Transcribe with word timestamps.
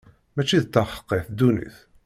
Mačči 0.35 0.57
d 0.63 0.65
taḥeqqit 0.73 1.25
ddunit. 1.31 1.75